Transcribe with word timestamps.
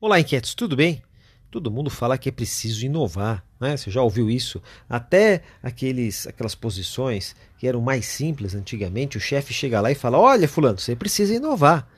Olá, 0.00 0.20
inquietos, 0.20 0.54
tudo 0.54 0.76
bem? 0.76 1.02
Todo 1.50 1.72
mundo 1.72 1.90
fala 1.90 2.16
que 2.16 2.28
é 2.28 2.32
preciso 2.32 2.86
inovar, 2.86 3.44
né? 3.58 3.76
Você 3.76 3.90
já 3.90 4.00
ouviu 4.00 4.30
isso? 4.30 4.62
Até 4.88 5.42
aqueles, 5.60 6.24
aquelas 6.24 6.54
posições 6.54 7.34
que 7.58 7.66
eram 7.66 7.80
mais 7.80 8.06
simples 8.06 8.54
antigamente, 8.54 9.16
o 9.16 9.20
chefe 9.20 9.52
chega 9.52 9.80
lá 9.80 9.90
e 9.90 9.96
fala: 9.96 10.16
Olha, 10.16 10.46
Fulano, 10.46 10.78
você 10.78 10.94
precisa 10.94 11.34
inovar. 11.34 11.90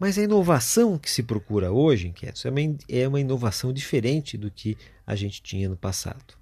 Mas 0.00 0.18
a 0.18 0.22
inovação 0.22 0.98
que 0.98 1.08
se 1.08 1.22
procura 1.22 1.70
hoje, 1.70 2.08
inquietos, 2.08 2.44
é 2.44 2.50
uma, 2.50 2.60
é 2.88 3.06
uma 3.06 3.20
inovação 3.20 3.72
diferente 3.72 4.36
do 4.36 4.50
que 4.50 4.76
a 5.06 5.14
gente 5.14 5.40
tinha 5.40 5.68
no 5.68 5.76
passado. 5.76 6.34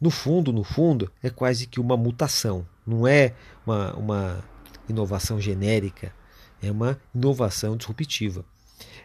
No 0.00 0.10
fundo, 0.10 0.52
no 0.52 0.64
fundo, 0.64 1.12
é 1.22 1.30
quase 1.30 1.68
que 1.68 1.78
uma 1.78 1.96
mutação. 1.96 2.66
Não 2.84 3.06
é 3.06 3.34
uma, 3.64 3.94
uma 3.94 4.44
inovação 4.88 5.40
genérica, 5.40 6.12
é 6.60 6.72
uma 6.72 7.00
inovação 7.14 7.76
disruptiva. 7.76 8.44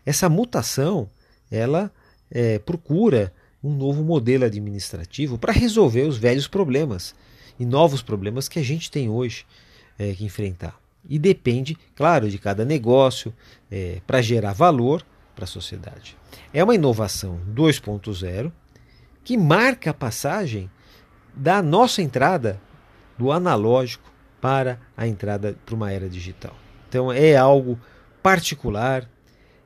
Essa 0.05 0.29
mutação, 0.29 1.09
ela 1.49 1.91
é, 2.31 2.59
procura 2.59 3.33
um 3.63 3.73
novo 3.73 4.03
modelo 4.03 4.45
administrativo 4.45 5.37
para 5.37 5.51
resolver 5.51 6.03
os 6.03 6.17
velhos 6.17 6.47
problemas 6.47 7.15
e 7.59 7.65
novos 7.65 8.01
problemas 8.01 8.47
que 8.47 8.59
a 8.59 8.63
gente 8.63 8.89
tem 8.91 9.09
hoje 9.09 9.45
é, 9.97 10.13
que 10.13 10.23
enfrentar. 10.23 10.79
E 11.09 11.17
depende, 11.17 11.77
claro, 11.95 12.29
de 12.29 12.37
cada 12.37 12.65
negócio 12.65 13.33
é, 13.71 14.01
para 14.05 14.21
gerar 14.21 14.53
valor 14.53 15.03
para 15.35 15.45
a 15.45 15.47
sociedade. 15.47 16.17
É 16.53 16.63
uma 16.63 16.75
inovação 16.75 17.39
2.0 17.53 18.51
que 19.23 19.37
marca 19.37 19.91
a 19.91 19.93
passagem 19.93 20.69
da 21.35 21.61
nossa 21.61 22.01
entrada 22.01 22.59
do 23.17 23.31
analógico 23.31 24.11
para 24.41 24.79
a 24.95 25.07
entrada 25.07 25.57
para 25.65 25.75
uma 25.75 25.91
era 25.91 26.09
digital. 26.09 26.55
Então 26.87 27.11
é 27.11 27.35
algo 27.35 27.79
particular, 28.21 29.09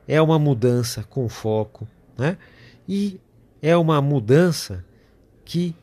é 0.06 0.20
uma 0.20 0.38
mudança 0.38 1.02
com 1.04 1.28
foco, 1.28 1.86
né? 2.16 2.36
E 2.88 3.20
é 3.60 3.76
uma 3.76 4.00
mudança 4.00 4.84
que 5.44 5.74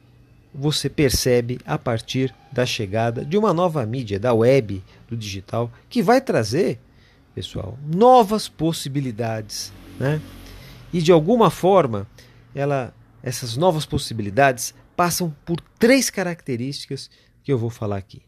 você 0.53 0.89
percebe 0.89 1.59
a 1.65 1.77
partir 1.77 2.33
da 2.51 2.65
chegada 2.65 3.23
de 3.23 3.37
uma 3.37 3.53
nova 3.53 3.85
mídia, 3.85 4.19
da 4.19 4.33
web, 4.33 4.83
do 5.07 5.15
digital, 5.15 5.71
que 5.87 6.01
vai 6.01 6.19
trazer, 6.19 6.79
pessoal, 7.33 7.77
novas 7.85 8.49
possibilidades, 8.49 9.71
né? 9.99 10.21
E 10.91 11.01
de 11.01 11.11
alguma 11.11 11.49
forma, 11.49 12.07
ela, 12.53 12.93
essas 13.21 13.55
novas 13.55 13.85
possibilidades 13.85 14.73
passam 14.95 15.33
por 15.45 15.61
três 15.77 16.09
características 16.09 17.09
que 17.43 17.53
eu 17.53 17.57
vou 17.57 17.69
falar 17.69 17.97
aqui. 17.97 18.21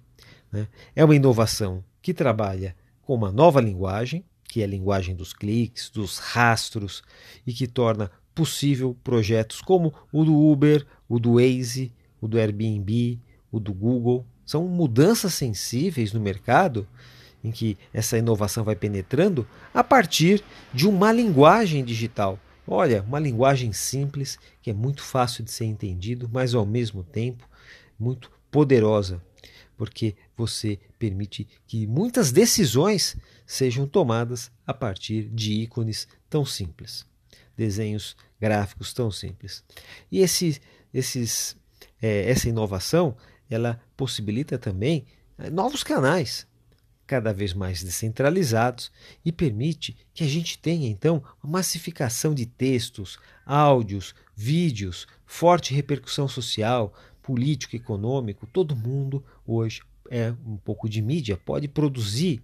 Né? 0.52 0.68
É 0.96 1.04
uma 1.04 1.16
inovação 1.16 1.84
que 2.02 2.14
trabalha 2.14 2.76
com 3.02 3.16
uma 3.16 3.32
nova 3.32 3.60
linguagem, 3.60 4.24
que 4.52 4.60
é 4.60 4.66
a 4.66 4.68
linguagem 4.68 5.16
dos 5.16 5.32
cliques, 5.32 5.90
dos 5.90 6.18
rastros, 6.18 7.02
e 7.48 7.54
que 7.54 7.66
torna 7.66 8.12
possível 8.36 8.98
projetos 9.02 9.62
como 9.62 9.94
o 10.12 10.26
do 10.26 10.38
Uber, 10.38 10.86
o 11.08 11.18
do 11.18 11.36
Waze, 11.36 11.94
o 12.20 12.28
do 12.28 12.38
Airbnb, 12.38 13.18
o 13.50 13.62
do 13.62 13.74
Google. 13.74 14.26
São 14.46 14.68
mudanças 14.68 15.36
sensíveis 15.36 16.12
no 16.12 16.20
mercado 16.20 16.86
em 17.42 17.50
que 17.50 17.78
essa 17.94 18.18
inovação 18.18 18.66
vai 18.66 18.76
penetrando 18.76 19.48
a 19.74 19.86
partir 19.86 20.44
de 20.74 20.86
uma 20.86 21.14
linguagem 21.14 21.86
digital. 21.86 22.38
Olha, 22.68 23.04
uma 23.04 23.20
linguagem 23.20 23.72
simples 23.72 24.38
que 24.62 24.70
é 24.70 24.74
muito 24.74 25.02
fácil 25.02 25.46
de 25.46 25.52
ser 25.52 25.64
entendido, 25.64 26.30
mas 26.30 26.54
ao 26.54 26.66
mesmo 26.66 27.06
tempo 27.06 27.48
muito 27.98 28.30
poderosa 28.52 29.22
porque 29.82 30.16
você 30.38 30.78
permite 31.00 31.48
que 31.66 31.88
muitas 31.88 32.32
decisões 32.32 33.18
sejam 33.48 33.88
tomadas 33.88 34.52
a 34.64 34.76
partir 34.76 35.24
de 35.24 35.54
ícones 35.54 36.08
tão 36.30 36.46
simples, 36.46 37.04
desenhos 37.58 38.16
gráficos 38.40 38.94
tão 38.94 39.09
simples. 39.09 39.64
E 40.12 40.20
esse, 40.20 40.62
esses, 40.94 41.58
é, 42.00 42.30
essa 42.30 42.48
inovação 42.48 43.18
ela 43.50 43.82
possibilita 43.98 44.56
também 44.56 45.03
é, 45.36 45.50
novos 45.50 45.84
canais 45.84 46.46
cada 47.08 47.34
vez 47.34 47.52
mais 47.52 47.81
descentralizados 47.81 48.92
e 49.25 49.31
permite 49.31 49.98
que 50.13 50.24
a 50.24 50.28
gente 50.28 50.59
tenha 50.59 50.88
então 50.88 51.24
uma 51.44 51.53
massificação 51.53 52.36
de 52.36 52.46
textos, 52.46 53.18
áudios, 53.44 54.13
vídeos, 54.36 55.08
forte 55.25 55.74
repercussão 55.74 56.28
social, 56.28 56.94
político, 57.22 57.76
econômico, 57.76 58.48
todo 58.48 58.76
mundo 58.76 59.24
hoje 59.46 59.82
é 60.09 60.32
um 60.46 60.58
pouco 60.58 60.90
de 60.90 61.02
mídia, 61.02 61.38
pode 61.38 61.68
produzir 61.68 62.44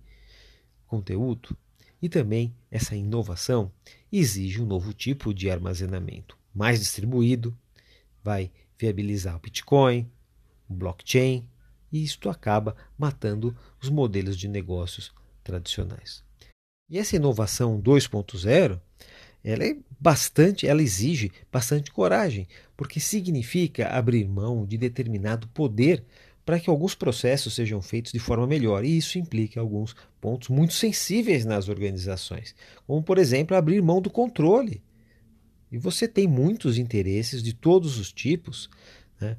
conteúdo. 0.85 1.55
E 2.01 2.07
também 2.07 2.55
essa 2.69 2.95
inovação 2.95 3.71
exige 4.11 4.61
um 4.61 4.65
novo 4.65 4.93
tipo 4.93 5.33
de 5.33 5.49
armazenamento, 5.49 6.37
mais 6.53 6.79
distribuído, 6.79 7.57
vai 8.23 8.51
viabilizar 8.77 9.35
o 9.35 9.39
Bitcoin, 9.39 10.09
o 10.69 10.73
blockchain, 10.73 11.47
e 11.91 12.03
isto 12.03 12.29
acaba 12.29 12.75
matando 12.97 13.55
os 13.81 13.89
modelos 13.89 14.37
de 14.37 14.47
negócios 14.47 15.13
tradicionais. 15.43 16.23
E 16.89 16.97
essa 16.97 17.15
inovação 17.15 17.81
2.0 17.81 18.79
ela 19.47 19.63
é 19.63 19.77
bastante, 19.97 20.67
ela 20.67 20.81
exige 20.81 21.31
bastante 21.49 21.89
coragem, 21.89 22.45
porque 22.75 22.99
significa 22.99 23.87
abrir 23.87 24.27
mão 24.27 24.65
de 24.65 24.77
determinado 24.77 25.47
poder 25.47 26.03
para 26.45 26.59
que 26.59 26.69
alguns 26.69 26.93
processos 26.93 27.55
sejam 27.55 27.81
feitos 27.81 28.11
de 28.11 28.19
forma 28.19 28.45
melhor. 28.45 28.83
E 28.83 28.97
isso 28.97 29.17
implica 29.17 29.61
alguns 29.61 29.95
pontos 30.19 30.49
muito 30.49 30.73
sensíveis 30.73 31.45
nas 31.45 31.69
organizações, 31.69 32.53
como 32.85 33.01
por 33.01 33.17
exemplo 33.17 33.55
abrir 33.55 33.81
mão 33.81 34.01
do 34.01 34.09
controle. 34.09 34.83
E 35.71 35.77
você 35.77 36.09
tem 36.09 36.27
muitos 36.27 36.77
interesses 36.77 37.41
de 37.41 37.53
todos 37.53 37.97
os 37.97 38.11
tipos. 38.11 38.69
Né? 39.19 39.37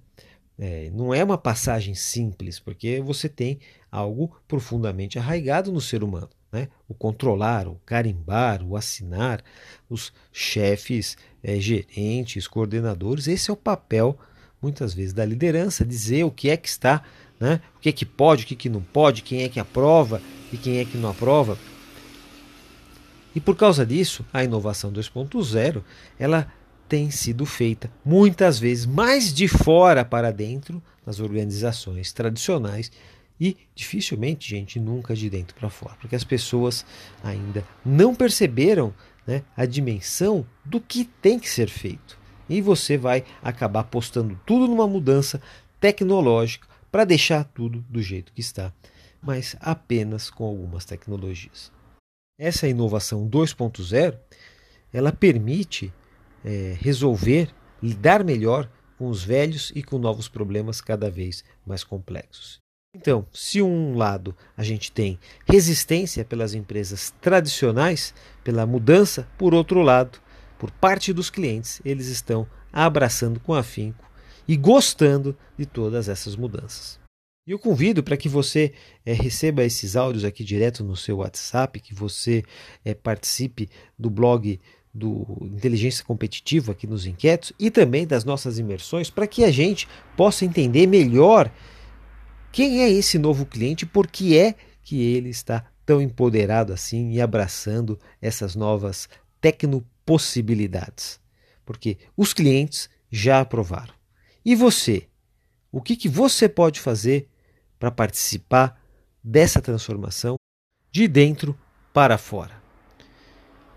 É, 0.58 0.90
não 0.90 1.12
é 1.12 1.22
uma 1.22 1.38
passagem 1.38 1.94
simples, 1.94 2.58
porque 2.58 3.00
você 3.02 3.28
tem 3.28 3.58
algo 3.92 4.34
profundamente 4.48 5.18
arraigado 5.18 5.70
no 5.70 5.82
ser 5.82 6.02
humano 6.02 6.30
né? 6.52 6.68
o 6.88 6.94
controlar, 6.94 7.68
o 7.68 7.80
carimbar, 7.84 8.62
o 8.62 8.76
assinar, 8.76 9.42
os 9.88 10.12
chefes, 10.32 11.16
é, 11.42 11.60
gerentes, 11.60 12.46
coordenadores. 12.46 13.28
Esse 13.28 13.50
é 13.50 13.52
o 13.52 13.56
papel, 13.56 14.18
muitas 14.60 14.94
vezes, 14.94 15.12
da 15.12 15.24
liderança, 15.24 15.84
dizer 15.84 16.24
o 16.24 16.30
que 16.30 16.50
é 16.50 16.56
que 16.56 16.68
está, 16.68 17.02
né? 17.38 17.60
o 17.76 17.80
que 17.80 17.88
é 17.88 17.92
que 17.92 18.06
pode, 18.06 18.44
o 18.44 18.46
que, 18.46 18.54
é 18.54 18.56
que 18.56 18.68
não 18.68 18.82
pode, 18.82 19.22
quem 19.22 19.42
é 19.42 19.48
que 19.48 19.60
aprova 19.60 20.20
e 20.52 20.56
quem 20.56 20.78
é 20.78 20.84
que 20.84 20.96
não 20.96 21.10
aprova. 21.10 21.58
E 23.34 23.40
por 23.40 23.56
causa 23.56 23.84
disso, 23.84 24.24
a 24.32 24.42
inovação 24.42 24.92
2.0 24.92 25.82
ela 26.18 26.50
tem 26.88 27.10
sido 27.10 27.44
feita 27.44 27.90
muitas 28.04 28.58
vezes 28.58 28.86
mais 28.86 29.32
de 29.32 29.46
fora 29.46 30.04
para 30.04 30.32
dentro 30.32 30.82
nas 31.04 31.20
organizações 31.20 32.12
tradicionais 32.12 32.90
e 33.40 33.56
dificilmente, 33.74 34.48
gente, 34.48 34.80
nunca 34.80 35.14
de 35.14 35.30
dentro 35.30 35.54
para 35.54 35.70
fora, 35.70 35.96
porque 36.00 36.16
as 36.16 36.24
pessoas 36.24 36.84
ainda 37.22 37.64
não 37.84 38.14
perceberam 38.14 38.92
né, 39.26 39.42
a 39.56 39.64
dimensão 39.64 40.46
do 40.64 40.80
que 40.80 41.04
tem 41.04 41.38
que 41.38 41.48
ser 41.48 41.68
feito. 41.68 42.18
E 42.48 42.60
você 42.60 42.96
vai 42.96 43.24
acabar 43.42 43.84
postando 43.84 44.40
tudo 44.46 44.66
numa 44.66 44.88
mudança 44.88 45.40
tecnológica 45.78 46.66
para 46.90 47.04
deixar 47.04 47.44
tudo 47.44 47.84
do 47.88 48.02
jeito 48.02 48.32
que 48.32 48.40
está, 48.40 48.72
mas 49.22 49.54
apenas 49.60 50.30
com 50.30 50.44
algumas 50.44 50.84
tecnologias. 50.84 51.70
Essa 52.38 52.66
inovação 52.66 53.28
2.0 53.28 54.18
ela 54.92 55.12
permite 55.12 55.92
é, 56.44 56.76
resolver, 56.80 57.54
lidar 57.82 58.24
melhor 58.24 58.70
com 58.96 59.08
os 59.08 59.22
velhos 59.22 59.70
e 59.74 59.82
com 59.82 59.98
novos 59.98 60.28
problemas 60.28 60.80
cada 60.80 61.10
vez 61.10 61.44
mais 61.66 61.84
complexos. 61.84 62.60
Então, 62.94 63.26
se 63.32 63.60
um 63.60 63.96
lado 63.96 64.34
a 64.56 64.62
gente 64.62 64.90
tem 64.90 65.18
resistência 65.46 66.24
pelas 66.24 66.54
empresas 66.54 67.12
tradicionais, 67.20 68.14
pela 68.42 68.66
mudança, 68.66 69.28
por 69.36 69.54
outro 69.54 69.82
lado, 69.82 70.18
por 70.58 70.70
parte 70.70 71.12
dos 71.12 71.30
clientes, 71.30 71.80
eles 71.84 72.06
estão 72.08 72.46
abraçando 72.72 73.38
com 73.40 73.54
afinco 73.54 74.04
e 74.46 74.56
gostando 74.56 75.36
de 75.56 75.66
todas 75.66 76.08
essas 76.08 76.34
mudanças. 76.34 76.98
E 77.46 77.50
eu 77.50 77.58
convido 77.58 78.02
para 78.02 78.16
que 78.16 78.28
você 78.28 78.72
é, 79.04 79.12
receba 79.12 79.64
esses 79.64 79.96
áudios 79.96 80.24
aqui 80.24 80.42
direto 80.42 80.82
no 80.82 80.96
seu 80.96 81.18
WhatsApp, 81.18 81.80
que 81.80 81.94
você 81.94 82.42
é, 82.84 82.94
participe 82.94 83.68
do 83.98 84.10
blog 84.10 84.58
do 84.92 85.48
Inteligência 85.54 86.04
Competitiva 86.04 86.72
aqui 86.72 86.86
nos 86.86 87.06
Inquietos 87.06 87.52
e 87.58 87.70
também 87.70 88.06
das 88.06 88.24
nossas 88.24 88.58
imersões, 88.58 89.10
para 89.10 89.26
que 89.26 89.44
a 89.44 89.50
gente 89.50 89.86
possa 90.16 90.44
entender 90.44 90.86
melhor 90.86 91.50
quem 92.50 92.82
é 92.82 92.90
esse 92.90 93.18
novo 93.18 93.44
cliente? 93.46 93.86
Por 93.86 94.06
que 94.06 94.36
é 94.36 94.54
que 94.82 95.02
ele 95.02 95.28
está 95.28 95.64
tão 95.84 96.00
empoderado 96.00 96.72
assim 96.72 97.12
e 97.12 97.20
abraçando 97.20 97.98
essas 98.20 98.54
novas 98.54 99.08
tecnopossibilidades? 99.40 101.20
Porque 101.64 101.98
os 102.16 102.32
clientes 102.32 102.88
já 103.10 103.40
aprovaram. 103.40 103.94
E 104.44 104.54
você? 104.54 105.06
O 105.70 105.82
que, 105.82 105.96
que 105.96 106.08
você 106.08 106.48
pode 106.48 106.80
fazer 106.80 107.28
para 107.78 107.90
participar 107.90 108.80
dessa 109.22 109.60
transformação 109.60 110.36
de 110.90 111.06
dentro 111.06 111.58
para 111.92 112.16
fora? 112.16 112.62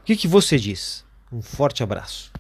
O 0.02 0.04
que, 0.06 0.16
que 0.16 0.28
você 0.28 0.58
diz? 0.58 1.06
Um 1.32 1.42
forte 1.42 1.84
abraço. 1.84 2.32